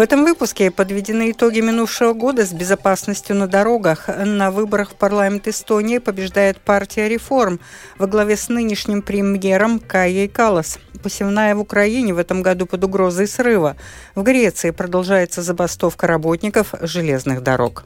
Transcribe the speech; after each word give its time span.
В 0.00 0.02
этом 0.02 0.24
выпуске 0.24 0.70
подведены 0.70 1.30
итоги 1.30 1.60
минувшего 1.60 2.14
года 2.14 2.46
с 2.46 2.54
безопасностью 2.54 3.36
на 3.36 3.46
дорогах. 3.46 4.08
На 4.08 4.50
выборах 4.50 4.92
в 4.92 4.94
парламент 4.94 5.46
Эстонии 5.46 5.98
побеждает 5.98 6.56
партия 6.56 7.06
«Реформ» 7.06 7.60
во 7.98 8.06
главе 8.06 8.38
с 8.38 8.48
нынешним 8.48 9.02
премьером 9.02 9.78
Кайей 9.78 10.26
Калас. 10.26 10.78
Посевная 11.02 11.54
в 11.54 11.60
Украине 11.60 12.14
в 12.14 12.18
этом 12.18 12.40
году 12.40 12.64
под 12.64 12.82
угрозой 12.82 13.28
срыва. 13.28 13.76
В 14.14 14.22
Греции 14.22 14.70
продолжается 14.70 15.42
забастовка 15.42 16.06
работников 16.06 16.72
железных 16.80 17.42
дорог. 17.42 17.84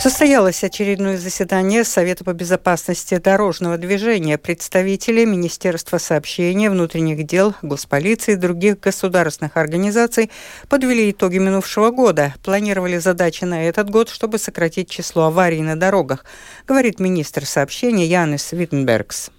Состоялось 0.00 0.62
очередное 0.62 1.18
заседание 1.18 1.82
Совета 1.82 2.22
по 2.22 2.32
безопасности 2.32 3.16
дорожного 3.16 3.78
движения. 3.78 4.38
Представители 4.38 5.24
Министерства 5.24 5.98
сообщения, 5.98 6.70
внутренних 6.70 7.26
дел, 7.26 7.54
госполиции 7.62 8.34
и 8.34 8.36
других 8.36 8.78
государственных 8.78 9.56
организаций 9.56 10.30
подвели 10.68 11.10
итоги 11.10 11.38
минувшего 11.38 11.90
года. 11.90 12.32
Планировали 12.44 12.98
задачи 12.98 13.42
на 13.42 13.68
этот 13.68 13.90
год, 13.90 14.08
чтобы 14.08 14.38
сократить 14.38 14.88
число 14.88 15.24
аварий 15.24 15.62
на 15.62 15.74
дорогах, 15.74 16.24
говорит 16.68 17.00
министр 17.00 17.44
сообщения 17.44 18.06
Янис 18.06 18.52
Виттенбергс. 18.52 19.32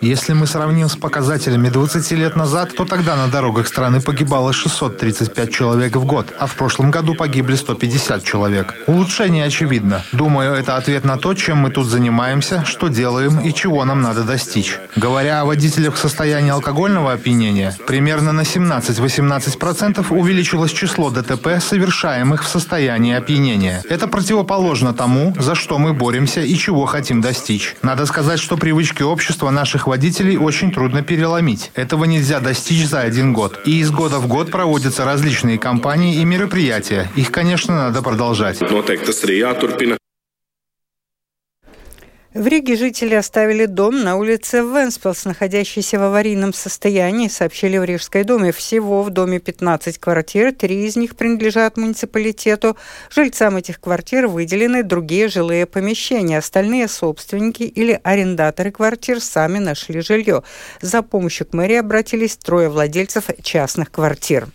Если 0.00 0.32
мы 0.32 0.46
сравним 0.46 0.88
с 0.88 0.96
показателями 0.96 1.68
20 1.68 2.12
лет 2.12 2.34
назад, 2.34 2.74
то 2.74 2.86
тогда 2.86 3.14
на 3.14 3.28
дорогах 3.28 3.68
страны 3.68 4.00
погибало 4.00 4.54
635 4.54 5.52
человек 5.52 5.96
в 5.96 6.06
год, 6.06 6.32
а 6.38 6.46
в 6.46 6.54
прошлом 6.54 6.90
году 6.90 7.14
погибли 7.14 7.56
150 7.56 8.24
человек. 8.24 8.72
Улучшение 8.86 9.44
очевидно. 9.44 10.02
Думаю, 10.12 10.54
это 10.54 10.78
ответ 10.78 11.04
на 11.04 11.18
то, 11.18 11.34
чем 11.34 11.58
мы 11.58 11.70
тут 11.70 11.86
занимаемся, 11.88 12.64
что 12.64 12.88
делаем 12.88 13.38
и 13.40 13.52
чего 13.52 13.84
нам 13.84 14.00
надо 14.00 14.22
достичь. 14.22 14.78
Говоря 14.96 15.42
о 15.42 15.44
водителях 15.44 15.96
в 15.96 15.98
состоянии 15.98 16.52
алкогольного 16.52 17.12
опьянения, 17.12 17.76
примерно 17.86 18.32
на 18.32 18.44
17-18% 18.44 20.06
увеличилось 20.08 20.72
число 20.72 21.10
ДТП, 21.10 21.60
совершаемых 21.60 22.44
в 22.44 22.48
состоянии 22.48 23.14
опьянения. 23.14 23.82
Это 23.90 24.08
противоположно 24.08 24.94
тому, 24.94 25.34
за 25.38 25.54
что 25.54 25.65
что 25.66 25.78
мы 25.78 25.94
боремся 25.94 26.42
и 26.42 26.54
чего 26.54 26.86
хотим 26.86 27.20
достичь. 27.20 27.74
Надо 27.82 28.06
сказать, 28.06 28.38
что 28.38 28.56
привычки 28.56 29.02
общества 29.02 29.50
наших 29.50 29.88
водителей 29.88 30.36
очень 30.36 30.70
трудно 30.70 31.02
переломить. 31.02 31.72
Этого 31.74 32.04
нельзя 32.04 32.38
достичь 32.38 32.86
за 32.86 33.00
один 33.00 33.32
год. 33.32 33.58
И 33.64 33.80
из 33.80 33.90
года 33.90 34.20
в 34.20 34.28
год 34.28 34.52
проводятся 34.52 35.04
различные 35.04 35.58
кампании 35.58 36.20
и 36.20 36.24
мероприятия. 36.24 37.10
Их, 37.16 37.32
конечно, 37.32 37.74
надо 37.74 38.00
продолжать. 38.00 38.60
В 42.36 42.46
Риге 42.48 42.76
жители 42.76 43.14
оставили 43.14 43.64
дом 43.64 44.04
на 44.04 44.16
улице 44.16 44.58
Венспилс, 44.58 45.24
находящийся 45.24 45.98
в 45.98 46.02
аварийном 46.02 46.52
состоянии, 46.52 47.28
сообщили 47.28 47.78
в 47.78 47.84
Рижской 47.84 48.24
думе. 48.24 48.52
Всего 48.52 49.02
в 49.02 49.08
доме 49.08 49.38
15 49.38 49.96
квартир, 49.96 50.52
три 50.52 50.84
из 50.84 50.96
них 50.96 51.16
принадлежат 51.16 51.78
муниципалитету. 51.78 52.76
Жильцам 53.08 53.56
этих 53.56 53.80
квартир 53.80 54.26
выделены 54.26 54.82
другие 54.82 55.28
жилые 55.28 55.64
помещения. 55.64 56.36
Остальные 56.36 56.88
собственники 56.88 57.62
или 57.62 57.98
арендаторы 58.04 58.70
квартир 58.70 59.22
сами 59.22 59.58
нашли 59.58 60.02
жилье. 60.02 60.42
За 60.82 61.00
помощью 61.00 61.46
к 61.46 61.54
мэрии 61.54 61.76
обратились 61.76 62.36
трое 62.36 62.68
владельцев 62.68 63.30
частных 63.42 63.90
квартир. 63.90 64.48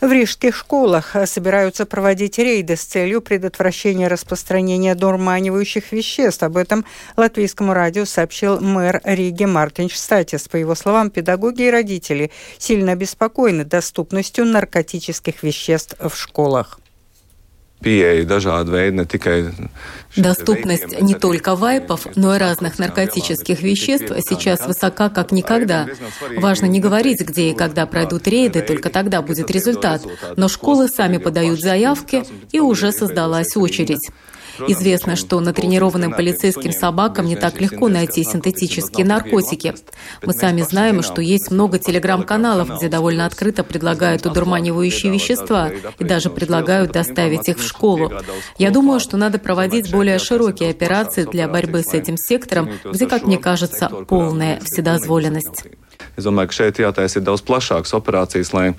В 0.00 0.12
рижских 0.12 0.54
школах 0.54 1.16
собираются 1.26 1.84
проводить 1.84 2.38
рейды 2.38 2.76
с 2.76 2.84
целью 2.84 3.20
предотвращения 3.20 4.06
распространения 4.06 4.94
дурманивающих 4.94 5.90
веществ. 5.90 6.44
Об 6.44 6.56
этом 6.56 6.84
латвийскому 7.16 7.74
радио 7.74 8.04
сообщил 8.04 8.60
мэр 8.60 9.00
Риги 9.02 9.44
Мартин 9.44 9.88
Штатис. 9.88 10.46
По 10.46 10.54
его 10.54 10.76
словам, 10.76 11.10
педагоги 11.10 11.62
и 11.62 11.70
родители 11.70 12.30
сильно 12.58 12.92
обеспокоены 12.92 13.64
доступностью 13.64 14.44
наркотических 14.44 15.42
веществ 15.42 15.96
в 15.98 16.14
школах. 16.16 16.78
Dažādi 17.80 19.54
Доступность 20.16 21.00
не 21.00 21.14
только 21.14 21.54
вайпов, 21.54 22.06
но 22.16 22.34
и 22.34 22.38
разных 22.38 22.78
наркотических 22.78 23.62
веществ 23.62 24.12
сейчас 24.28 24.66
высока 24.66 25.08
как 25.10 25.30
никогда. 25.32 25.86
Важно 26.36 26.66
не 26.66 26.80
говорить, 26.80 27.20
где 27.20 27.50
и 27.50 27.54
когда 27.54 27.86
пройдут 27.86 28.26
рейды, 28.26 28.62
только 28.62 28.90
тогда 28.90 29.22
будет 29.22 29.50
результат. 29.50 30.02
Но 30.36 30.48
школы 30.48 30.88
сами 30.88 31.18
подают 31.18 31.60
заявки, 31.60 32.24
и 32.50 32.58
уже 32.58 32.90
создалась 32.90 33.56
очередь. 33.56 34.10
Известно, 34.66 35.16
что 35.16 35.40
натренированным 35.40 36.12
полицейским 36.12 36.72
собакам 36.72 37.26
не 37.26 37.36
так 37.36 37.60
легко 37.60 37.88
найти 37.88 38.24
синтетические 38.24 39.06
наркотики. 39.06 39.74
Мы 40.22 40.32
сами 40.32 40.62
знаем, 40.62 41.02
что 41.02 41.22
есть 41.22 41.50
много 41.50 41.78
телеграм-каналов, 41.78 42.78
где 42.78 42.88
довольно 42.88 43.26
открыто 43.26 43.64
предлагают 43.64 44.26
удурманивающие 44.26 45.12
вещества 45.12 45.70
и 45.98 46.04
даже 46.04 46.30
предлагают 46.30 46.92
доставить 46.92 47.48
их 47.48 47.58
в 47.58 47.66
школу. 47.66 48.12
Я 48.58 48.70
думаю, 48.70 49.00
что 49.00 49.16
надо 49.16 49.38
проводить 49.38 49.90
более 49.90 50.18
широкие 50.18 50.70
операции 50.70 51.24
для 51.24 51.48
борьбы 51.48 51.82
с 51.82 51.94
этим 51.94 52.16
сектором, 52.16 52.70
где, 52.84 53.06
как 53.06 53.24
мне 53.24 53.38
кажется, 53.38 53.88
полная 54.08 54.60
вседозволенность. 54.60 55.64
Es 56.18 56.26
domāju, 56.26 56.50
ka 56.50 56.56
šeit 56.58 56.80
jātaisa 56.82 57.22
daudz 57.22 57.44
plašākas 57.46 57.94
operācijas, 57.94 58.50
lai 58.54 58.72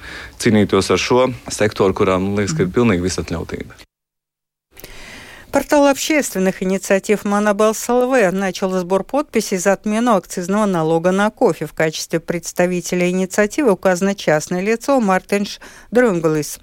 cīnītos 0.44 0.91
ar 0.91 1.00
šo 1.00 1.22
sektoru, 1.47 1.96
kurām 1.96 2.34
liekas, 2.35 2.56
ka 2.56 2.67
ir 2.67 2.73
pilnīgi 2.75 3.06
visatļautība. 3.07 3.89
Портал 5.52 5.88
общественных 5.88 6.62
инициатив 6.62 7.26
Монобалс 7.26 7.90
ЛВ 7.90 8.32
начал 8.32 8.70
сбор 8.78 9.04
подписей 9.04 9.58
за 9.58 9.74
отмену 9.74 10.16
акцизного 10.16 10.68
налога 10.68 11.10
на 11.10 11.32
кофе. 11.32 11.66
В 11.66 11.74
качестве 11.74 12.20
представителя 12.20 13.10
инициативы 13.10 13.72
указано 13.72 14.14
частное 14.14 14.62
лицо 14.62 15.00
Мартинш 15.00 15.59
Дрюнглис. 15.90 16.59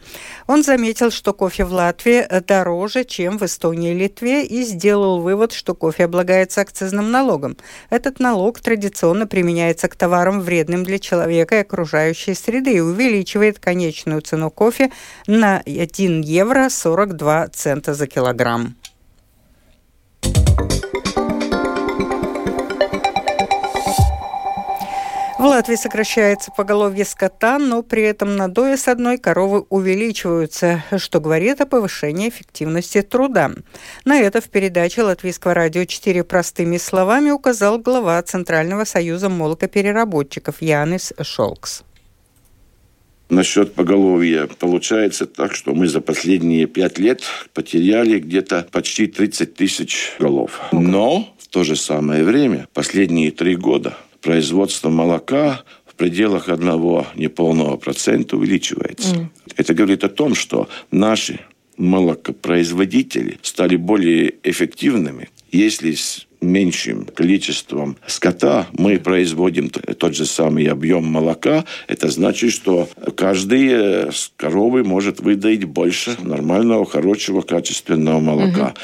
Он 0.46 0.62
заметил, 0.62 1.10
что 1.10 1.32
кофе 1.32 1.64
в 1.64 1.72
Латвии 1.72 2.26
дороже, 2.46 3.04
чем 3.04 3.38
в 3.38 3.44
Эстонии 3.44 3.90
и 3.90 3.98
Литве, 3.98 4.46
и 4.46 4.62
сделал 4.62 5.20
вывод, 5.20 5.52
что 5.52 5.74
кофе 5.74 6.04
облагается 6.04 6.60
акцизным 6.60 7.10
налогом. 7.10 7.56
Этот 7.90 8.20
налог 8.20 8.60
традиционно 8.60 9.26
применяется 9.26 9.88
к 9.88 9.96
товарам, 9.96 10.40
вредным 10.40 10.84
для 10.84 11.00
человека 11.00 11.56
и 11.56 11.62
окружающей 11.62 12.34
среды, 12.34 12.74
и 12.74 12.80
увеличивает 12.80 13.58
конечную 13.58 14.20
цену 14.20 14.52
кофе 14.52 14.92
на 15.26 15.58
1 15.66 16.20
евро 16.20 16.68
42 16.68 17.48
цента 17.48 17.92
за 17.92 18.06
килограмм. 18.06 18.76
Латвии 25.46 25.76
сокращается 25.76 26.50
поголовье 26.56 27.04
скота, 27.04 27.58
но 27.58 27.82
при 27.82 28.02
этом 28.02 28.36
надои 28.36 28.74
с 28.76 28.88
одной 28.88 29.16
коровы 29.16 29.64
увеличиваются, 29.68 30.84
что 30.98 31.20
говорит 31.20 31.60
о 31.60 31.66
повышении 31.66 32.28
эффективности 32.28 33.00
труда. 33.02 33.52
На 34.04 34.18
это 34.18 34.40
в 34.40 34.48
передаче 34.48 35.02
Латвийского 35.02 35.54
радио 35.54 35.84
«Четыре 35.84 36.24
простыми 36.24 36.78
словами» 36.78 37.30
указал 37.30 37.78
глава 37.78 38.20
Центрального 38.22 38.84
союза 38.84 39.28
молокопереработчиков 39.28 40.60
Янис 40.60 41.12
Шолкс. 41.22 41.84
Насчет 43.28 43.74
поголовья 43.74 44.46
получается 44.46 45.26
так, 45.26 45.54
что 45.54 45.74
мы 45.74 45.88
за 45.88 46.00
последние 46.00 46.66
пять 46.66 46.98
лет 46.98 47.22
потеряли 47.54 48.20
где-то 48.20 48.68
почти 48.70 49.08
30 49.08 49.54
тысяч 49.54 50.12
голов. 50.20 50.60
Но 50.70 51.34
в 51.38 51.48
то 51.48 51.64
же 51.64 51.74
самое 51.74 52.22
время, 52.22 52.68
последние 52.72 53.32
три 53.32 53.56
года, 53.56 53.96
производство 54.20 54.88
молока 54.88 55.62
в 55.86 55.94
пределах 55.94 56.48
одного 56.48 57.06
неполного 57.14 57.76
процента 57.76 58.36
увеличивается. 58.36 59.14
Mm. 59.14 59.26
Это 59.56 59.74
говорит 59.74 60.04
о 60.04 60.08
том, 60.08 60.34
что 60.34 60.68
наши 60.90 61.40
молокопроизводители 61.76 63.38
стали 63.42 63.76
более 63.76 64.34
эффективными, 64.42 65.28
если 65.52 65.92
с 65.92 66.26
меньшим 66.40 67.06
количеством 67.06 67.96
скота 68.06 68.66
мы 68.72 68.98
производим 68.98 69.70
тот 69.70 70.14
же 70.14 70.26
самый 70.26 70.66
объем 70.66 71.04
молока, 71.04 71.64
это 71.88 72.08
значит, 72.08 72.52
что 72.52 72.88
каждый 73.16 74.12
с 74.12 74.32
коровы 74.36 74.84
может 74.84 75.20
выдать 75.20 75.64
больше 75.64 76.16
нормального, 76.22 76.84
хорошего, 76.84 77.40
качественного 77.40 78.20
молока. 78.20 78.74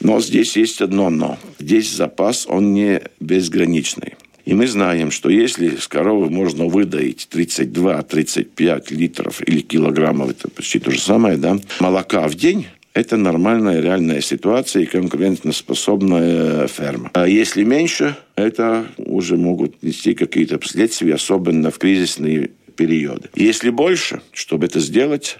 Угу. 0.00 0.08
Но 0.08 0.20
здесь 0.20 0.56
есть 0.56 0.80
одно 0.80 1.10
но. 1.10 1.38
Здесь 1.58 1.92
запас, 1.92 2.46
он 2.48 2.72
не 2.72 3.02
безграничный. 3.20 4.14
И 4.44 4.54
мы 4.54 4.66
знаем, 4.66 5.10
что 5.10 5.28
если 5.30 5.76
с 5.76 5.86
коровы 5.88 6.30
можно 6.30 6.66
выдать 6.66 7.28
32-35 7.30 8.94
литров 8.94 9.40
или 9.46 9.60
килограммов, 9.60 10.30
это 10.30 10.48
почти 10.48 10.78
то 10.78 10.90
же 10.90 11.00
самое, 11.00 11.36
да, 11.36 11.58
молока 11.80 12.26
в 12.28 12.34
день, 12.34 12.66
это 12.94 13.16
нормальная 13.16 13.80
реальная 13.80 14.20
ситуация 14.20 14.82
и 14.82 14.86
конкурентоспособная 14.86 16.66
ферма. 16.66 17.10
А 17.14 17.26
если 17.26 17.62
меньше, 17.64 18.16
это 18.36 18.86
уже 18.98 19.36
могут 19.36 19.82
нести 19.82 20.14
какие-то 20.14 20.58
последствия, 20.58 21.14
особенно 21.14 21.70
в 21.70 21.78
кризисные 21.78 22.50
периоды. 22.76 23.30
Если 23.34 23.70
больше, 23.70 24.20
чтобы 24.32 24.66
это 24.66 24.80
сделать, 24.80 25.38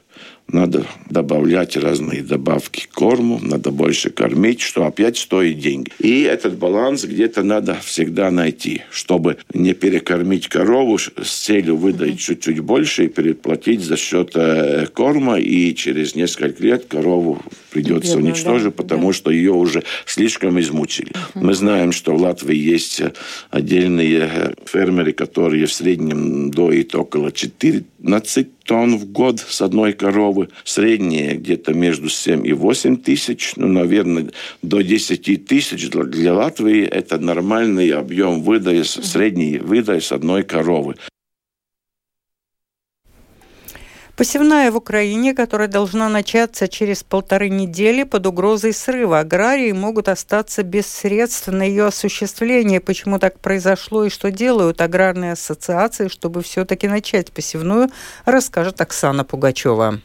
надо 0.52 0.86
добавлять 1.08 1.76
разные 1.76 2.22
добавки 2.22 2.86
к 2.86 2.94
корму, 2.94 3.38
надо 3.42 3.70
больше 3.70 4.10
кормить, 4.10 4.60
что 4.60 4.86
опять 4.86 5.16
стоит 5.16 5.58
деньги. 5.58 5.90
И 5.98 6.22
этот 6.22 6.56
баланс 6.58 7.04
где-то 7.04 7.42
надо 7.42 7.76
всегда 7.82 8.30
найти, 8.30 8.82
чтобы 8.90 9.38
не 9.54 9.74
перекормить 9.74 10.48
корову 10.48 10.98
с 10.98 11.12
целью 11.44 11.76
выдать 11.76 12.18
чуть-чуть 12.18 12.60
больше 12.60 13.06
и 13.06 13.08
переплатить 13.08 13.80
за 13.80 13.96
счет 13.96 14.32
э, 14.34 14.86
корма, 14.92 15.38
и 15.38 15.74
через 15.74 16.14
несколько 16.14 16.62
лет 16.62 16.86
корову 16.86 17.42
придется 17.70 18.16
Бедно, 18.16 18.30
уничтожить, 18.30 18.64
да, 18.64 18.70
потому 18.70 19.08
да. 19.08 19.12
что 19.12 19.30
ее 19.30 19.52
уже 19.52 19.82
слишком 20.06 20.60
измучили. 20.60 21.12
Угу. 21.34 21.44
Мы 21.44 21.54
знаем, 21.54 21.92
что 21.92 22.14
в 22.14 22.20
Латвии 22.20 22.56
есть 22.56 23.02
отдельные 23.50 24.30
э, 24.32 24.54
фермеры, 24.66 25.12
которые 25.12 25.66
в 25.66 25.72
среднем 25.72 26.50
доят 26.50 26.94
около 26.94 27.32
14 27.32 28.48
тонн 28.64 28.96
в 28.96 29.06
год 29.06 29.40
с 29.40 29.60
одной 29.62 29.92
коровы. 29.92 30.48
Среднее 30.64 31.34
где-то 31.34 31.72
между 31.74 32.08
7 32.08 32.46
и 32.46 32.52
8 32.52 32.96
тысяч. 32.96 33.52
Ну, 33.56 33.68
наверное, 33.68 34.30
до 34.62 34.80
10 34.80 35.46
тысяч 35.46 35.90
для 35.90 36.34
Латвии 36.34 36.84
это 36.84 37.18
нормальный 37.18 37.90
объем 37.90 38.42
выдая, 38.42 38.84
средний 38.84 39.58
выдай 39.58 40.00
с 40.00 40.12
одной 40.12 40.42
коровы. 40.42 40.96
Посевная 44.16 44.70
в 44.70 44.76
Украине, 44.76 45.34
которая 45.34 45.68
должна 45.68 46.10
начаться 46.10 46.68
через 46.68 47.02
полторы 47.02 47.48
недели 47.48 48.02
под 48.02 48.26
угрозой 48.26 48.74
срыва. 48.74 49.20
Аграрии 49.20 49.72
могут 49.72 50.08
остаться 50.08 50.62
без 50.62 50.86
средств 50.86 51.48
на 51.48 51.62
ее 51.62 51.86
осуществление. 51.86 52.80
Почему 52.80 53.18
так 53.18 53.40
произошло 53.40 54.04
и 54.04 54.10
что 54.10 54.30
делают 54.30 54.82
аграрные 54.82 55.32
ассоциации, 55.32 56.08
чтобы 56.08 56.42
все-таки 56.42 56.88
начать 56.88 57.32
посевную, 57.32 57.88
расскажет 58.26 58.82
Оксана 58.82 59.24
Пугачева. 59.24 60.00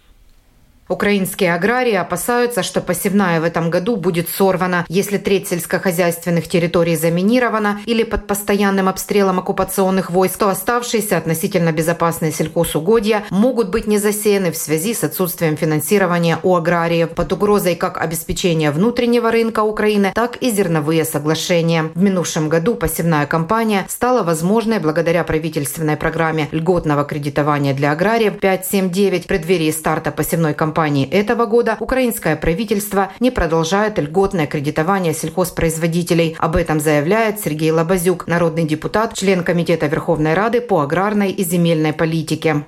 Украинские 0.90 1.54
аграрии 1.54 1.96
опасаются, 1.96 2.64
что 2.64 2.80
посевная 2.80 3.42
в 3.42 3.44
этом 3.44 3.70
году 3.70 3.98
будет 3.98 4.30
сорвана, 4.30 4.86
если 4.88 5.18
треть 5.18 5.50
сельскохозяйственных 5.50 6.48
территорий 6.48 6.96
заминирована 6.96 7.82
или 7.86 8.04
под 8.04 8.26
постоянным 8.26 8.88
обстрелом 8.88 9.40
оккупационных 9.40 10.12
войск, 10.12 10.38
то 10.38 10.50
оставшиеся 10.50 11.18
относительно 11.18 11.74
безопасные 11.74 12.32
сельхозугодья 12.32 13.26
могут 13.32 13.70
быть 13.70 13.86
не 13.88 13.98
засеяны 13.98 14.52
в 14.52 14.58
связи 14.58 14.94
с 14.94 15.04
отсутствием 15.04 15.58
финансирования 15.58 16.40
у 16.44 16.56
аграриев 16.56 17.10
под 17.10 17.34
угрозой 17.34 17.76
как 17.76 17.98
обеспечения 17.98 18.72
внутреннего 18.72 19.30
рынка 19.30 19.64
Украины, 19.64 20.14
так 20.16 20.38
и 20.38 20.52
зерновые 20.52 21.04
соглашения. 21.04 21.92
В 21.96 22.02
минувшем 22.02 22.48
году 22.48 22.76
посевная 22.76 23.26
кампания 23.26 23.86
стала 23.90 24.24
возможной 24.24 24.80
благодаря 24.80 25.26
правительственной 25.26 25.98
программе 25.98 26.48
льготного 26.52 27.04
кредитования 27.04 27.74
для 27.74 27.92
аграриев 27.92 28.36
5.7.9 28.36 29.24
в 29.24 29.28
преддверии 29.28 29.72
старта 29.72 30.12
посевной 30.12 30.54
кампании 30.54 30.77
кампании 30.78 31.10
этого 31.10 31.48
года 31.48 31.76
украинское 31.80 32.36
правительство 32.36 33.12
не 33.20 33.32
продолжает 33.32 33.98
льготное 33.98 34.46
кредитование 34.46 35.12
сельхозпроизводителей. 35.12 36.36
Об 36.38 36.56
этом 36.56 36.80
заявляет 36.80 37.40
Сергей 37.40 37.72
Лобазюк, 37.72 38.28
народный 38.28 38.64
депутат, 38.64 39.16
член 39.16 39.44
Комитета 39.44 39.88
Верховной 39.88 40.36
Рады 40.36 40.62
по 40.62 40.82
аграрной 40.82 41.32
и 41.32 41.44
земельной 41.44 41.94
политике. 41.94 42.64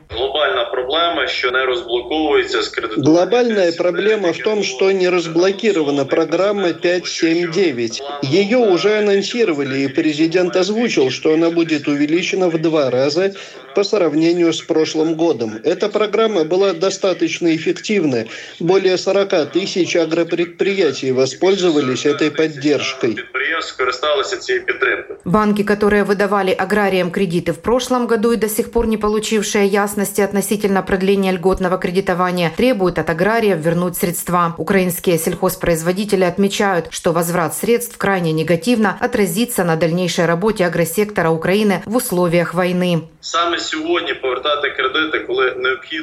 Глобальная 2.98 3.72
проблема 3.72 4.34
в 4.34 4.40
том, 4.40 4.64
что 4.64 4.92
не 4.92 5.08
разблокирована 5.10 6.06
программа 6.06 6.74
579. 6.74 8.02
Ее 8.24 8.58
уже 8.58 9.00
анонсировали, 9.00 9.80
и 9.82 9.88
президент 9.88 10.56
озвучил, 10.56 11.10
что 11.10 11.34
она 11.34 11.50
будет 11.52 11.88
увеличена 11.88 12.50
в 12.50 12.62
два 12.62 12.90
раза 12.90 13.34
по 13.76 13.84
сравнению 13.84 14.52
с 14.52 14.62
прошлым 14.62 15.16
годом. 15.16 15.60
Эта 15.64 15.90
программа 15.90 16.44
была 16.44 16.74
достаточно 16.74 17.56
эффективна. 17.56 18.26
Более 18.60 18.98
40 18.98 19.52
тысяч 19.52 19.96
агропредприятий 19.96 21.12
воспользовались 21.12 22.06
этой 22.06 22.32
поддержкой. 22.32 23.16
Банки, 25.26 25.64
которые 25.64 26.04
выдавали 26.04 26.52
аграриям 26.52 27.12
кредиты 27.12 27.54
в 27.54 27.60
прошлом 27.60 28.08
году 28.08 28.32
и 28.32 28.38
до 28.38 28.50
сих 28.50 28.72
пор 28.72 28.88
не 28.88 28.98
получившие 28.98 29.68
ясности 29.68 30.22
относительно 30.22 30.82
продления 30.82 31.32
льготного 31.32 31.78
кредитования, 31.78 32.52
требуют 32.56 33.00
от 33.00 33.10
аграриев 33.10 33.58
вернуть 33.58 33.98
средства. 33.98 34.56
Украинские 34.58 35.18
сельхозпроизводители 35.18 36.24
отмечают, 36.24 36.88
что 36.92 37.12
возврат 37.12 37.56
средств 37.56 37.98
крайне 37.98 38.32
негативно 38.32 38.98
отразится 39.00 39.64
на 39.64 39.76
дальнейшей 39.76 40.26
работе 40.26 40.66
агросектора 40.66 41.30
Украины 41.30 41.84
в 41.86 41.96
условиях 41.96 42.54
войны. 42.54 43.10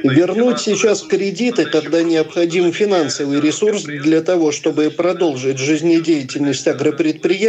Вернуть 0.05 0.61
сейчас 0.61 1.03
кредиты, 1.03 1.65
когда 1.65 2.03
необходим 2.03 2.73
финансовый 2.73 3.41
ресурс 3.41 3.83
для 3.85 4.21
того, 4.21 4.53
чтобы 4.53 4.91
продолжить 4.91 5.59
жизнедеятельность 5.59 6.69
агропредприятий, 6.69 7.46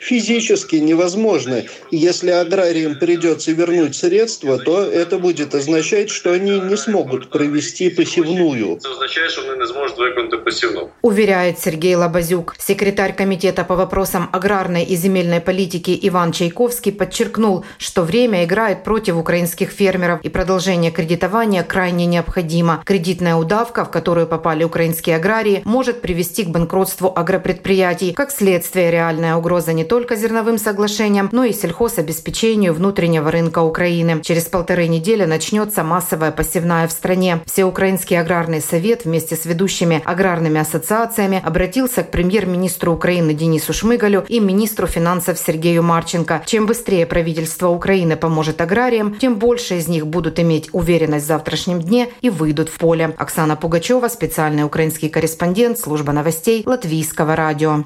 физически 0.00 0.76
невозможно. 0.76 1.64
Если 1.90 2.30
аграриям 2.30 2.98
придется 2.98 3.52
вернуть 3.52 3.96
средства, 3.96 4.58
то 4.58 4.82
это 4.82 5.18
будет 5.18 5.54
означать, 5.54 6.10
что 6.10 6.32
они 6.32 6.60
не 6.60 6.76
смогут 6.76 7.30
провести 7.30 7.90
посевную. 7.90 8.76
Это 8.76 8.90
означает, 8.90 9.30
что 9.30 9.50
они 9.50 9.60
не 9.60 9.66
смогут 9.66 9.96
выполнить 9.96 10.44
посевную. 10.44 10.90
Уверяет 11.02 11.58
Сергей 11.58 11.94
Лобазюк. 11.94 12.54
Секретарь 12.58 13.14
Комитета 13.14 13.64
по 13.64 13.74
вопросам 13.76 14.28
аграрной 14.32 14.84
и 14.84 14.96
земельной 14.96 15.40
политики 15.40 15.98
Иван 16.02 16.32
Чайковский 16.32 16.92
подчеркнул, 16.92 17.64
что 17.78 18.02
время 18.02 18.44
играет 18.44 18.84
против 18.84 19.16
украинских 19.16 19.70
фермеров, 19.70 20.20
и 20.22 20.28
продолжение 20.28 20.90
кредитования 20.90 21.62
крайне 21.62 22.06
необходимо. 22.06 22.82
Кредитная 22.84 23.36
удавка, 23.36 23.84
в 23.84 23.90
которую 23.90 24.26
попали 24.26 24.64
украинские 24.64 25.16
аграрии, 25.16 25.62
может 25.64 26.00
привести 26.00 26.44
к 26.44 26.48
банкротству 26.48 27.12
агропредприятий. 27.14 28.12
Как 28.12 28.30
следствие, 28.30 28.90
реальная 29.30 29.36
угроза 29.36 29.72
не 29.72 29.84
только 29.84 30.16
зерновым 30.16 30.58
соглашениям, 30.58 31.28
но 31.32 31.44
и 31.44 31.52
сельхозобеспечению 31.52 32.74
внутреннего 32.74 33.30
рынка 33.30 33.60
Украины. 33.60 34.20
Через 34.22 34.44
полторы 34.44 34.88
недели 34.88 35.24
начнется 35.24 35.82
массовая 35.84 36.32
посевная 36.32 36.86
в 36.88 36.92
стране. 36.92 37.40
Всеукраинский 37.46 38.18
аграрный 38.18 38.60
совет 38.60 39.04
вместе 39.04 39.36
с 39.36 39.44
ведущими 39.44 40.02
аграрными 40.04 40.60
ассоциациями 40.60 41.40
обратился 41.44 42.02
к 42.02 42.10
премьер-министру 42.10 42.92
Украины 42.92 43.34
Денису 43.34 43.72
Шмыгалю 43.72 44.24
и 44.28 44.40
министру 44.40 44.86
финансов 44.86 45.38
Сергею 45.38 45.82
Марченко. 45.82 46.42
Чем 46.46 46.66
быстрее 46.66 47.06
правительство 47.06 47.68
Украины 47.68 48.16
поможет 48.16 48.60
аграриям, 48.60 49.14
тем 49.14 49.36
больше 49.36 49.76
из 49.76 49.88
них 49.88 50.06
будут 50.06 50.38
иметь 50.38 50.68
уверенность 50.72 51.24
в 51.24 51.28
завтрашнем 51.28 51.80
дне 51.80 52.08
и 52.20 52.30
выйдут 52.30 52.68
в 52.68 52.78
поле. 52.78 53.14
Оксана 53.18 53.56
Пугачева, 53.56 54.08
специальный 54.08 54.64
украинский 54.64 55.08
корреспондент, 55.08 55.78
служба 55.78 56.12
новостей 56.12 56.62
Латвийского 56.66 57.36
радио. 57.36 57.84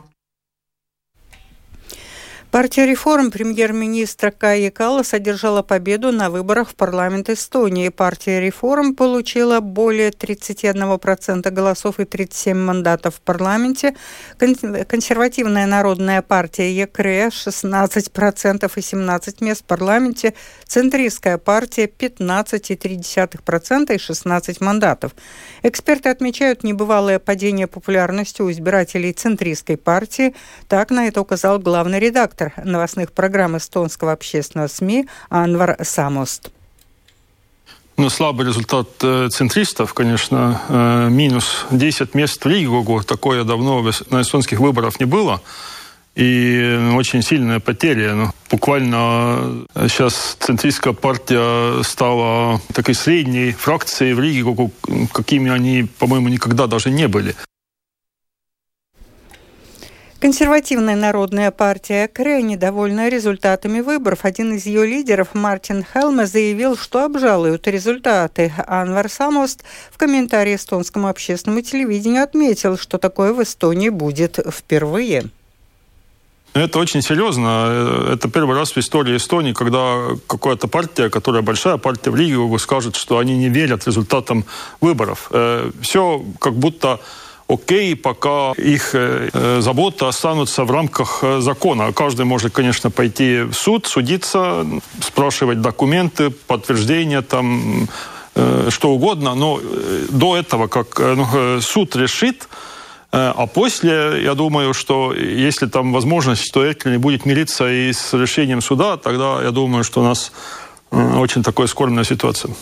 Партия 2.54 2.87
реформ 2.87 3.32
премьер-министра 3.32 4.30
Каи 4.30 4.70
Калла 4.70 5.02
содержала 5.02 5.62
победу 5.62 6.12
на 6.12 6.30
выборах 6.30 6.70
в 6.70 6.76
парламент 6.76 7.28
Эстонии. 7.28 7.88
Партия 7.88 8.40
реформ 8.40 8.94
получила 8.94 9.58
более 9.58 10.11
31% 10.11 11.50
голосов 11.50 11.99
и 11.99 12.04
37 12.04 12.56
мандатов 12.56 13.16
в 13.16 13.20
парламенте. 13.23 13.96
Консервативная 14.38 15.66
народная 15.66 16.23
партия 16.23 16.73
ЕКРЕ 16.73 17.30
16% 17.30 18.70
и 18.73 18.80
17 18.80 19.40
мест 19.40 19.62
в 19.62 19.64
парламенте. 19.64 20.34
Центристская 20.64 21.38
партия 21.38 21.87
15,3% 21.87 23.92
и 23.92 23.99
16 23.99 24.61
мандатов. 24.61 25.16
Эксперты 25.64 26.08
отмечают 26.08 26.62
небывалое 26.62 27.18
падение 27.18 27.66
популярности 27.66 28.42
у 28.42 28.50
избирателей 28.52 29.12
центристской 29.12 29.76
партии. 29.76 30.37
Так 30.68 30.90
на 30.90 31.08
это 31.08 31.20
указал 31.20 31.58
главный 31.58 31.99
редактор 31.99 32.43
редактор 32.44 32.64
новостных 32.64 33.12
программ 33.12 33.56
эстонского 33.56 34.12
общественного 34.12 34.68
СМИ 34.68 35.06
Анвар 35.28 35.76
Самост. 35.82 36.50
Ну, 37.96 38.10
слабый 38.10 38.46
результат 38.46 38.88
э, 39.02 39.28
центристов, 39.30 39.94
конечно, 39.94 40.60
э, 40.68 41.08
минус 41.10 41.66
10 41.70 42.14
мест 42.14 42.44
в 42.44 42.48
Ригогу. 42.48 43.02
Такое 43.04 43.44
давно 43.44 43.82
на 44.10 44.22
эстонских 44.22 44.58
выборах 44.58 44.98
не 44.98 45.06
было. 45.06 45.40
И 46.16 46.90
очень 46.96 47.22
сильная 47.22 47.60
потеря. 47.60 48.14
Ну, 48.14 48.30
буквально 48.50 49.64
сейчас 49.88 50.36
э, 50.40 50.44
центристская 50.44 50.92
партия 50.92 51.82
стала 51.84 52.60
такой 52.72 52.94
средней 52.94 53.52
фракцией 53.52 54.14
в 54.14 54.20
Ригогу, 54.20 54.72
какими 55.12 55.52
они, 55.52 55.84
по-моему, 55.98 56.28
никогда 56.28 56.66
даже 56.66 56.90
не 56.90 57.06
были. 57.06 57.36
Консервативная 60.25 60.97
народная 60.97 61.50
партия 61.50 62.09
Кре 62.09 62.40
недовольна 62.40 63.11
результатами 63.11 63.81
выборов. 63.81 64.21
Один 64.23 64.54
из 64.54 64.64
ее 64.64 64.87
лидеров, 64.87 65.35
Мартин 65.35 65.85
Хелме, 65.85 66.25
заявил, 66.25 66.78
что 66.78 67.04
обжалуют 67.04 67.66
результаты. 67.69 68.50
Анвар 68.66 69.11
Самост 69.11 69.64
в 69.93 69.99
комментарии 69.99 70.54
эстонскому 70.54 71.09
общественному 71.09 71.61
телевидению 71.61 72.23
отметил, 72.23 72.78
что 72.78 72.97
такое 72.97 73.35
в 73.35 73.43
Эстонии 73.43 73.90
будет 73.90 74.38
впервые. 74.50 75.25
Это 76.54 76.78
очень 76.78 77.02
серьезно. 77.02 78.09
Это 78.11 78.31
первый 78.31 78.57
раз 78.57 78.73
в 78.73 78.78
истории 78.78 79.19
Эстонии, 79.19 79.52
когда 79.52 80.07
какая-то 80.26 80.69
партия, 80.69 81.11
которая 81.11 81.43
большая 81.43 81.76
партия 81.76 82.11
в 82.11 82.16
Риге, 82.16 82.59
скажет, 82.59 82.97
что 82.97 83.19
они 83.19 83.37
не 83.37 83.50
верят 83.50 83.87
результатам 83.87 84.47
выборов. 84.81 85.28
Э, 85.33 85.71
Все 85.83 86.25
как 86.40 86.54
будто 86.54 87.00
окей, 87.48 87.96
пока 87.96 88.52
их 88.52 88.94
э, 88.94 89.60
заботы 89.60 90.06
останутся 90.06 90.64
в 90.64 90.70
рамках 90.70 91.20
э, 91.22 91.40
закона. 91.40 91.92
Каждый 91.92 92.24
может, 92.24 92.52
конечно, 92.52 92.90
пойти 92.90 93.42
в 93.42 93.54
суд, 93.54 93.86
судиться, 93.86 94.66
спрашивать 95.00 95.60
документы, 95.60 96.30
подтверждения, 96.30 97.22
там, 97.22 97.88
э, 98.34 98.68
что 98.70 98.90
угодно, 98.90 99.34
но 99.34 99.60
до 100.10 100.36
этого, 100.36 100.66
как 100.68 100.98
ну, 100.98 101.60
суд 101.60 101.96
решит, 101.96 102.48
а 103.16 103.46
после, 103.46 104.24
я 104.24 104.34
думаю, 104.34 104.74
что 104.74 105.14
если 105.14 105.66
там 105.66 105.92
возможность, 105.92 106.44
что 106.44 106.66
Эркель 106.66 106.98
будет 106.98 107.26
мириться 107.26 107.70
и 107.70 107.92
с 107.92 108.12
решением 108.12 108.60
суда, 108.60 108.96
тогда 108.96 109.40
я 109.40 109.52
думаю, 109.52 109.84
что 109.84 110.00
у 110.00 110.04
нас 110.04 110.32
очень 110.90 111.44
такая 111.44 111.68
скорбная 111.68 112.02
ситуация. 112.02 112.52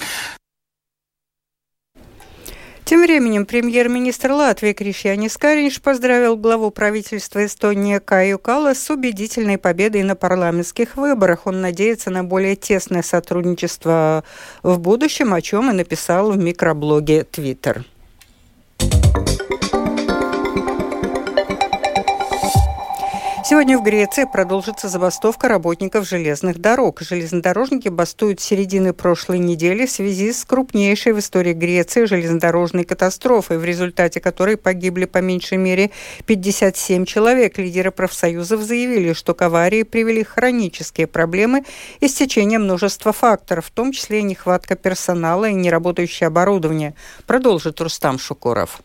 Тем 2.93 3.01
временем 3.01 3.47
премьер-министр 3.47 4.33
Латвии 4.33 4.75
Кришьянис 4.75 5.39
Каринш 5.39 5.81
поздравил 5.81 6.37
главу 6.37 6.71
правительства 6.71 7.43
Эстонии 7.47 7.99
Каю 7.99 8.39
Кала 8.39 8.75
с 8.75 8.91
убедительной 8.91 9.57
победой 9.57 10.03
на 10.03 10.15
парламентских 10.15 10.99
выборах. 10.99 11.47
Он 11.47 11.63
надеется 11.63 12.11
на 12.11 12.23
более 12.23 12.55
тесное 12.55 13.01
сотрудничество 13.01 14.25
в 14.63 14.79
будущем, 14.79 15.33
о 15.33 15.41
чем 15.41 15.71
и 15.71 15.75
написал 15.75 16.33
в 16.33 16.37
микроблоге 16.37 17.21
Twitter. 17.23 17.83
Сегодня 23.53 23.77
в 23.77 23.83
Греции 23.83 24.25
продолжится 24.25 24.89
забастовка 24.89 25.47
работников 25.47 26.09
железных 26.09 26.59
дорог. 26.59 27.03
Железнодорожники 27.03 27.91
бастуют 27.91 28.41
с 28.41 28.45
середины 28.45 28.95
прошлой 28.95 29.41
недели 29.41 29.85
в 29.85 29.91
связи 29.91 30.33
с 30.33 30.47
крупнейшей 30.47 31.13
в 31.13 31.19
истории 31.19 31.53
Греции 31.53 32.07
железнодорожной 32.07 32.85
катастрофой, 32.85 33.59
в 33.59 33.65
результате 33.67 34.21
которой 34.21 34.57
погибли 34.57 35.05
по 35.05 35.19
меньшей 35.19 35.59
мере 35.59 35.91
57 36.25 37.05
человек. 37.05 37.59
Лидеры 37.59 37.91
профсоюзов 37.91 38.63
заявили, 38.63 39.13
что 39.13 39.35
к 39.35 39.43
аварии 39.43 39.83
привели 39.83 40.25
хронические 40.25 41.07
проблемы 41.07 41.67
и 42.01 42.09
стечение 42.09 42.59
множества 42.59 43.13
факторов, 43.13 43.67
в 43.67 43.71
том 43.71 43.93
числе 43.93 44.23
нехватка 44.23 44.77
персонала 44.77 45.45
и 45.51 45.53
неработающее 45.53 46.29
оборудование. 46.29 46.95
Продолжит 47.27 47.83
Рустам 47.83 48.19
Шукуров. 48.19 48.81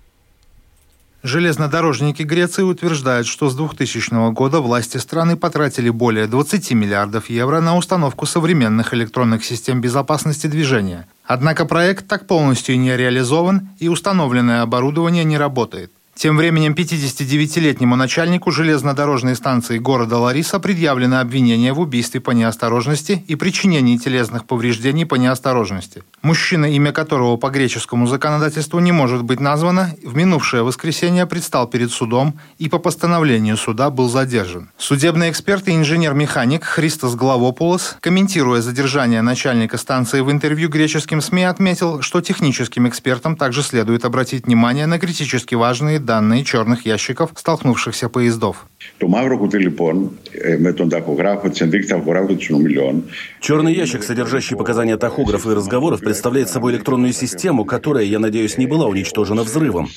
Железнодорожники 1.28 2.24
Греции 2.24 2.62
утверждают, 2.62 3.28
что 3.28 3.50
с 3.50 3.56
2000 3.56 4.32
года 4.32 4.62
власти 4.62 4.98
страны 4.98 5.36
потратили 5.36 5.90
более 5.90 6.26
20 6.26 6.72
миллиардов 6.72 7.30
евро 7.30 7.60
на 7.60 7.76
установку 7.76 8.26
современных 8.26 8.94
электронных 8.94 9.44
систем 9.44 9.82
безопасности 9.82 10.48
движения. 10.48 11.06
Однако 11.26 11.66
проект 11.66 12.08
так 12.08 12.28
полностью 12.28 12.80
не 12.80 12.96
реализован 12.96 13.70
и 13.78 13.90
установленное 13.90 14.62
оборудование 14.62 15.26
не 15.26 15.38
работает. 15.38 15.92
Тем 16.18 16.36
временем 16.36 16.74
59-летнему 16.74 17.96
начальнику 17.96 18.50
железнодорожной 18.50 19.36
станции 19.36 19.78
города 19.78 20.18
Лариса 20.18 20.58
предъявлено 20.58 21.20
обвинение 21.20 21.74
в 21.74 21.80
убийстве 21.80 22.20
по 22.20 22.32
неосторожности 22.32 23.24
и 23.28 23.36
причинении 23.36 23.98
телесных 23.98 24.46
повреждений 24.46 25.06
по 25.06 25.14
неосторожности. 25.14 26.02
Мужчина, 26.24 26.66
имя 26.66 26.92
которого 26.92 27.38
по 27.38 27.52
греческому 27.52 28.08
законодательству 28.08 28.80
не 28.80 28.92
может 28.92 29.22
быть 29.22 29.40
названо, 29.40 29.96
в 30.04 30.16
минувшее 30.16 30.64
воскресенье 30.64 31.28
предстал 31.28 31.68
перед 31.68 31.92
судом 31.92 32.40
и 32.58 32.68
по 32.68 32.80
постановлению 32.80 33.56
суда 33.56 33.92
был 33.92 34.10
задержан. 34.10 34.72
Судебный 34.80 35.30
эксперт 35.30 35.68
и 35.68 35.76
инженер-механик 35.76 36.64
Христос 36.64 37.14
Главопулос, 37.14 37.96
комментируя 38.02 38.62
задержание 38.62 39.22
начальника 39.22 39.78
станции 39.78 40.22
в 40.22 40.32
интервью 40.32 40.70
греческим 40.70 41.22
СМИ, 41.22 41.44
отметил, 41.44 42.02
что 42.02 42.22
техническим 42.22 42.88
экспертам 42.88 43.36
также 43.36 43.62
следует 43.62 44.04
обратить 44.04 44.48
внимание 44.48 44.88
на 44.88 44.98
критически 44.98 45.54
важные 45.54 46.00
данные 46.08 46.44
черных 46.44 46.88
ящиков 46.88 47.32
столкнувшихся 47.36 48.10
поездов. 48.10 48.66
Το 48.99 49.09
μαύρο 49.09 49.39
κουτί 49.39 49.59
λοιπόν 49.59 50.11
με 50.59 50.73
τον 50.73 50.89
ταχογράφο, 50.89 51.49
τις 51.49 51.61
ενδείξεις 51.61 51.91
ταχογράφου 51.91 52.27
των 52.27 52.41
συνομιλιών. 52.41 53.05
Черный 53.41 53.75
ящик, 53.75 54.03
содержащий 54.03 54.57
показания 54.57 54.97
тахографа 54.97 55.51
и 55.51 55.55
разговоров, 55.55 56.01
представляет 56.01 56.49
собой 56.49 56.73
электронную 56.73 57.13
систему, 57.13 57.65
которая, 57.65 58.05
я 58.05 58.19
надеюсь, 58.19 58.59
не 58.59 58.67
была 58.67 58.87
уничтожена 58.87 59.43
взрывом. 59.43 59.89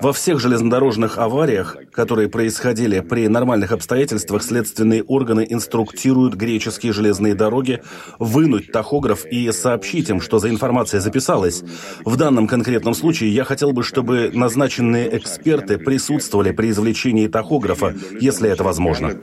Во 0.00 0.12
всех 0.12 0.40
железнодорожных 0.40 1.18
авариях, 1.18 1.76
которые 1.92 2.28
происходили 2.28 3.00
при 3.00 3.28
нормальных 3.28 3.72
обстоятельствах, 3.72 4.42
следственные 4.42 5.02
органы 5.02 5.46
инструктируют 5.48 6.34
греческие 6.34 6.92
железные 6.92 7.34
дороги 7.34 7.80
вынуть 8.18 8.72
тахограф 8.72 9.24
и 9.26 9.50
сообщить 9.52 10.08
им, 10.08 10.20
что 10.20 10.38
за 10.38 10.48
информация 10.48 11.00
записалась. 11.00 11.62
В 12.04 12.16
данном 12.16 12.46
конкретном 12.46 12.94
случае 12.94 13.34
я 13.34 13.44
хотел 13.44 13.72
бы, 13.72 13.82
чтобы 13.82 14.30
назначенные 14.32 15.16
эксперты 15.16 15.78
присутствовали 15.78 16.50
при 16.50 16.70
извлечении 16.70 17.28
тахографа, 17.28 17.94
если 18.27 18.49
это 18.49 18.63
возможно. 18.63 19.13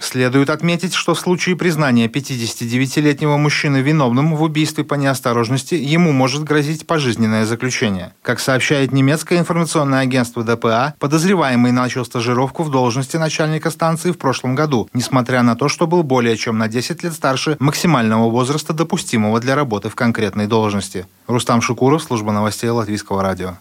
Следует 0.00 0.50
отметить, 0.50 0.94
что 0.94 1.14
в 1.14 1.18
случае 1.18 1.56
признания 1.56 2.06
59-летнего 2.08 3.36
мужчины 3.36 3.78
виновным 3.78 4.36
в 4.36 4.42
убийстве 4.42 4.84
по 4.84 4.94
неосторожности 4.94 5.74
ему 5.74 6.12
может 6.12 6.42
грозить 6.44 6.86
пожизненное 6.86 7.46
заключение. 7.46 8.12
Как 8.22 8.40
сообщает 8.40 8.92
немецкое 8.92 9.38
информационное 9.38 10.00
агентство 10.00 10.42
ДПА, 10.42 10.94
подозреваемый 10.98 11.72
начал 11.72 12.04
стажировку 12.04 12.62
в 12.62 12.70
должности 12.70 13.16
начальника 13.16 13.70
станции 13.70 14.10
в 14.10 14.18
прошлом 14.18 14.54
году, 14.54 14.88
несмотря 14.92 15.42
на 15.42 15.54
то, 15.56 15.68
что 15.68 15.86
был 15.86 16.02
более 16.02 16.36
чем 16.36 16.58
на 16.58 16.68
10 16.68 17.04
лет 17.04 17.12
старше 17.12 17.56
максимального 17.60 18.28
возраста, 18.28 18.72
допустимого 18.72 19.40
для 19.40 19.54
работы 19.54 19.88
в 19.88 19.94
конкретной 19.94 20.46
должности. 20.46 21.06
Рустам 21.26 21.60
Шукуров, 21.60 22.02
служба 22.02 22.32
новостей 22.32 22.70
Латвийского 22.70 23.22
радио. 23.22 23.56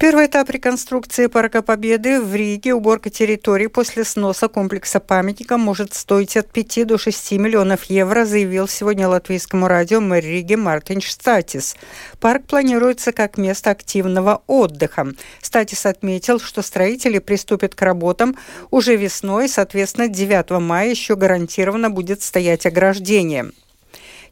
Первый 0.00 0.28
этап 0.28 0.48
реконструкции 0.48 1.26
Парка 1.26 1.60
Победы 1.60 2.22
в 2.22 2.34
Риге, 2.34 2.72
уборка 2.72 3.10
территории 3.10 3.66
после 3.66 4.04
сноса 4.04 4.48
комплекса 4.48 4.98
памятника 4.98 5.58
может 5.58 5.92
стоить 5.92 6.38
от 6.38 6.50
5 6.50 6.86
до 6.86 6.96
6 6.96 7.32
миллионов 7.32 7.84
евро, 7.84 8.24
заявил 8.24 8.66
сегодня 8.66 9.06
латвийскому 9.08 9.68
радио 9.68 10.00
мэр 10.00 10.24
Риги 10.24 10.54
Мартин 10.54 11.02
Штатис. 11.02 11.76
Парк 12.18 12.46
планируется 12.46 13.12
как 13.12 13.36
место 13.36 13.72
активного 13.72 14.40
отдыха. 14.46 15.08
Статис 15.42 15.84
отметил, 15.84 16.40
что 16.40 16.62
строители 16.62 17.18
приступят 17.18 17.74
к 17.74 17.82
работам 17.82 18.38
уже 18.70 18.96
весной, 18.96 19.50
соответственно, 19.50 20.08
9 20.08 20.62
мая 20.62 20.88
еще 20.88 21.14
гарантированно 21.14 21.90
будет 21.90 22.22
стоять 22.22 22.64
ограждение. 22.64 23.50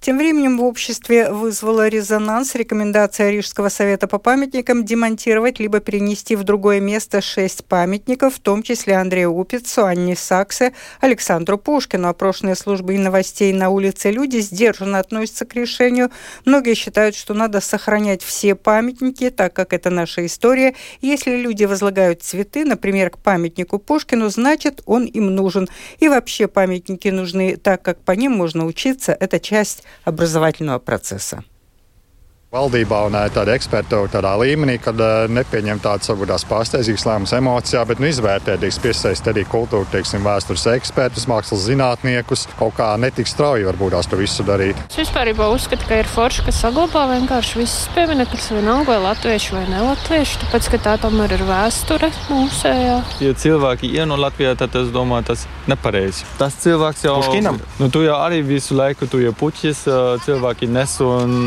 Тем 0.01 0.17
временем 0.17 0.59
в 0.59 0.65
обществе 0.65 1.33
вызвала 1.33 1.89
резонанс 1.89 2.55
рекомендация 2.55 3.31
Рижского 3.31 3.69
совета 3.69 4.07
по 4.07 4.19
памятникам 4.19 4.85
демонтировать 4.85 5.59
либо 5.59 5.81
перенести 5.81 6.37
в 6.37 6.45
другое 6.45 6.79
место 6.79 7.21
шесть 7.21 7.65
памятников, 7.65 8.37
в 8.37 8.39
том 8.39 8.63
числе 8.63 8.95
Андрею 8.95 9.35
Упицу, 9.35 9.85
Анне 9.85 10.15
Саксе, 10.15 10.73
Александру 11.01 11.59
Пушкину. 11.59 12.09
Опрошенные 12.09 12.55
службы 12.55 12.95
и 12.95 12.99
новостей 12.99 13.53
на 13.53 13.71
улице 13.71 14.13
люди 14.13 14.39
сдержанно 14.39 15.01
относятся 15.01 15.45
к 15.45 15.55
решению. 15.55 16.11
Многие 16.45 16.75
считают, 16.75 17.17
что 17.17 17.35
надо 17.35 17.61
сохранять 17.61 18.23
все 18.23 18.55
памятники, 18.55 19.31
так 19.31 19.53
как 19.53 19.73
это 19.73 19.91
наша 19.91 20.25
история. 20.25 20.75
Если 21.01 21.35
люди 21.37 21.65
возлагают 21.65 22.23
цветы, 22.23 22.65
например, 22.65 23.11
к 23.11 23.19
памятнику 23.19 23.81
Пушкину, 23.81 24.29
значит, 24.29 24.81
он 24.87 25.07
им 25.07 25.35
нужен. 25.35 25.69
И 25.99 26.09
вообще 26.09 26.47
памятники 26.47 27.09
нужны, 27.09 27.57
так 27.57 27.83
как 27.83 27.99
по 28.01 28.13
ним 28.13 28.31
можно 28.33 28.65
учиться. 28.65 29.17
Это 29.19 29.41
часть 29.41 29.83
образовательного 30.05 30.79
процесса. 30.79 31.45
Valdībā 32.49 33.03
un 33.05 33.13
tāda 33.29 33.53
eksperta 33.53 33.99
tādā 34.09 34.31
līmenī, 34.41 34.79
kad 34.81 34.97
nepieņem 35.29 35.83
tādas 35.85 36.09
varbūt 36.09 36.31
tās 36.31 36.47
pārsteidzīgas 36.49 37.03
lēmumus 37.05 37.35
emocijā, 37.37 37.83
bet 37.85 37.99
nu, 38.01 38.07
izvērtē, 38.09 38.55
tiks 38.63 38.79
piesaistīt 38.81 39.27
arī 39.35 39.43
kultūra, 39.53 39.85
teiksim, 39.93 40.25
vēstures 40.25 40.65
ekspertus, 40.73 41.27
mākslas 41.29 41.67
zinātniekus, 41.67 42.47
kaut 42.57 42.73
kā 42.79 42.87
netik 42.97 43.29
strauji 43.29 43.67
varbūt 43.69 43.93
tās 43.93 44.09
to 44.09 44.17
visu 44.17 44.47
darīt. 44.49 44.81
Es 44.89 44.97
vispār 44.97 45.29
uzskatu, 45.37 45.85
ka 45.91 45.99
ir 46.01 46.09
forši, 46.09 46.47
ka 46.47 46.55
saglabā 46.57 47.03
vienkārši 47.11 47.61
visas 47.61 47.85
pieminekļus, 47.93 48.49
vienalga 48.57 48.95
vai 48.95 48.97
latviešu 49.11 49.59
vai 49.59 49.67
nelatviešu, 49.69 50.41
tāpēc, 50.47 50.71
ka 50.73 50.83
tā 50.89 50.97
tomēr 51.05 51.37
ir 51.37 51.45
vēsture 51.51 52.09
mūsējā. 52.31 52.97
Ja 53.27 53.37
cilvēki 53.45 53.93
ieno 53.93 54.17
Latvijā, 54.17 54.55
tad 54.57 54.73
es 54.81 54.89
domāju, 54.97 55.35
tas 55.35 55.45
nepareizi. 55.69 56.25
Tas 56.41 56.57
cilvēks 56.65 57.05
jau... 57.11 57.21
Puškinam? 57.21 57.61
Nu, 57.77 57.93
tu 57.93 58.07
jau 58.09 58.17
arī 58.25 58.41
visu 58.55 58.73
laiku, 58.81 59.05
tu 59.05 59.21
jau 59.21 59.37
puķis, 59.37 59.85
cilvēki 60.25 60.73
nes 60.73 60.97
un 61.05 61.39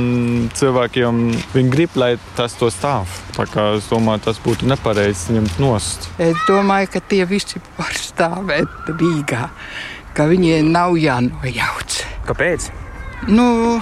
cilvēki 0.54 0.91
cilvēkiem 0.92 1.54
viņi 1.54 1.72
grib, 1.72 1.96
lai 1.96 2.18
tas 2.36 2.54
to 2.54 2.70
stāv. 2.70 3.08
Tā 3.36 3.46
kā 3.48 3.76
es 3.78 3.88
domāju, 3.90 4.26
tas 4.26 4.40
būtu 4.44 4.68
nepareizi 4.68 5.34
ņemt 5.34 5.60
nost. 5.60 6.10
Es 6.20 6.36
domāju, 6.48 6.92
ka 6.94 7.00
tie 7.00 7.26
visi 7.26 7.62
var 7.78 7.94
stāvēt 7.94 8.68
Rīgā, 8.88 9.50
ka 10.14 10.28
viņiem 10.28 10.72
nav 10.72 10.98
jānojauc. 10.98 12.04
Kāpēc? 12.28 12.72
Nu, 13.28 13.82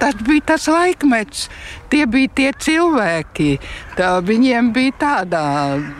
tas 0.00 0.14
bija 0.26 0.40
tas 0.54 0.66
laikmets, 0.66 1.48
tie 1.90 2.06
bija 2.06 2.28
tie 2.34 2.52
cilvēki. 2.52 3.58
Tā, 3.96 4.18
viņiem 4.20 4.72
bija 4.72 4.92
tāda 4.98 5.42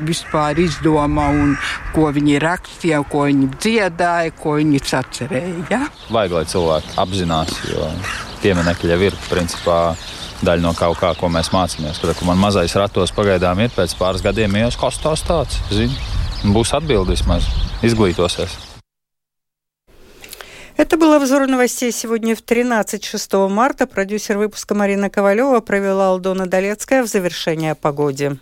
vispār 0.03 0.59
izdoma, 0.59 1.29
un 1.31 1.57
ko 1.95 2.11
viņi 2.11 2.39
rakstīja, 2.43 3.05
ko 3.09 3.29
viņi 3.29 3.51
dziedāja, 3.59 4.35
ko 4.35 4.59
viņi 4.59 4.83
sacerēja. 4.83 5.67
Ja? 5.71 5.83
Vajag, 6.11 6.39
lai 6.39 6.47
cilvēki 6.49 6.97
apzinās, 6.99 7.59
jo 7.69 7.93
pieminekļi 8.43 8.95
jau 8.95 9.03
ir 9.11 9.19
principā 9.29 9.83
daļa 10.43 10.63
no 10.63 10.73
kaut 10.79 10.99
kā, 11.01 11.13
ko 11.19 11.31
mēs 11.33 11.51
mācāmies. 11.55 12.01
Kad 12.03 12.23
man 12.27 12.41
mazais 12.41 12.77
ratos 12.79 13.15
pagaidām 13.15 13.61
ir, 13.65 13.75
pēc 13.75 13.97
pāris 13.99 14.25
gadiem 14.25 14.57
jau 14.63 14.71
kas 14.85 15.03
tas 15.03 15.27
tāds, 15.27 15.61
būs 16.45 16.75
atbildi 16.79 17.17
vismaz, 17.17 17.49
izglītosies. 17.83 18.69
Это 20.79 20.97
был 20.97 21.13
обзор 21.13 21.49
новостей 21.49 21.91
сегодня 21.91 22.37
в 22.37 22.43
13 22.43 23.05
6 23.05 23.33
марта. 23.51 23.89
Продюсер 23.89 24.39
выпуска 24.39 24.77
Марина 24.77 25.11
Ковалева 25.11 25.59
провела 25.59 26.11
Алдона 26.11 26.47
Долецкая 26.47 27.03
в 27.03 27.09
завершение 27.09 27.73
о 27.73 27.75
погоде. 27.75 28.39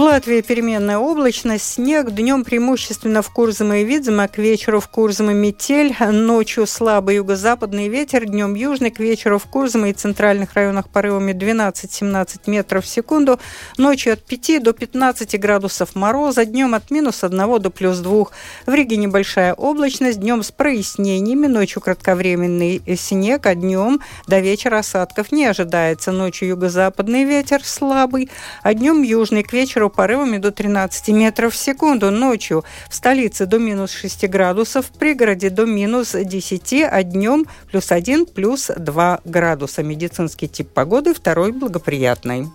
В 0.00 0.02
Латвии 0.02 0.40
переменная 0.40 0.96
облачность, 0.96 1.74
снег, 1.74 2.10
днем 2.12 2.42
преимущественно 2.42 3.20
в 3.20 3.28
Курзаме 3.28 3.82
и 3.82 3.84
Видземе, 3.84 4.24
а 4.24 4.28
к 4.28 4.38
вечеру 4.38 4.80
в 4.80 4.88
Курзаме 4.88 5.34
метель, 5.34 5.94
ночью 6.00 6.66
слабый 6.66 7.16
юго-западный 7.16 7.88
ветер, 7.88 8.24
днем 8.24 8.54
южный, 8.54 8.90
к 8.90 8.98
вечеру 8.98 9.38
в 9.38 9.44
Курзаме 9.44 9.90
и 9.90 9.92
центральных 9.92 10.54
районах 10.54 10.88
порывами 10.88 11.32
12-17 11.32 12.38
метров 12.46 12.86
в 12.86 12.88
секунду, 12.88 13.38
ночью 13.76 14.14
от 14.14 14.24
5 14.24 14.62
до 14.62 14.72
15 14.72 15.38
градусов 15.38 15.94
мороза, 15.94 16.46
днем 16.46 16.74
от 16.74 16.90
минус 16.90 17.22
1 17.22 17.60
до 17.60 17.68
плюс 17.68 17.98
2. 17.98 18.24
В 18.64 18.72
Риге 18.72 18.96
небольшая 18.96 19.52
облачность, 19.52 20.18
днем 20.18 20.42
с 20.42 20.50
прояснениями, 20.50 21.46
ночью 21.46 21.82
кратковременный 21.82 22.80
снег, 22.96 23.44
а 23.44 23.54
днем 23.54 24.00
до 24.26 24.40
вечера 24.40 24.78
осадков 24.78 25.30
не 25.30 25.44
ожидается. 25.44 26.10
Ночью 26.10 26.48
юго-западный 26.48 27.24
ветер 27.24 27.62
слабый, 27.62 28.30
а 28.62 28.72
днем 28.72 29.02
южный, 29.02 29.42
к 29.42 29.52
вечеру 29.52 29.89
порывами 29.90 30.38
до 30.38 30.50
13 30.50 31.08
метров 31.08 31.52
в 31.52 31.56
секунду. 31.56 32.10
Ночью 32.10 32.64
в 32.88 32.94
столице 32.94 33.46
до 33.46 33.58
минус 33.58 33.92
6 33.92 34.28
градусов, 34.28 34.86
в 34.86 34.98
пригороде 34.98 35.50
до 35.50 35.66
минус 35.66 36.12
10, 36.12 36.84
а 36.90 37.02
днем 37.02 37.46
плюс 37.70 37.92
1, 37.92 38.26
плюс 38.26 38.70
2 38.74 39.20
градуса. 39.24 39.82
Медицинский 39.82 40.48
тип 40.48 40.70
погоды 40.72 41.12
второй 41.12 41.52
благоприятный. 41.52 42.48